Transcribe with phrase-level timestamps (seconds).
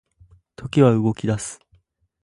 [0.55, 1.59] 時は動き出す